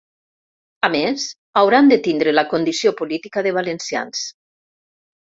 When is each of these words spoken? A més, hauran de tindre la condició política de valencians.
A 0.85 0.89
més, 0.93 1.25
hauran 1.61 1.91
de 1.93 1.99
tindre 2.07 2.33
la 2.37 2.45
condició 2.53 2.95
política 3.03 3.45
de 3.49 3.53
valencians. 3.59 4.25